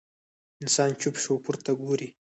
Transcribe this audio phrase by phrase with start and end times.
[0.63, 2.09] انسان چوپ شو، پورته ګوري.